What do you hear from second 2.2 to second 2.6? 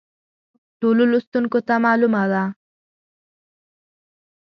ده.